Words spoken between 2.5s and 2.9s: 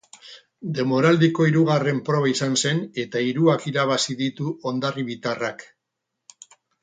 zen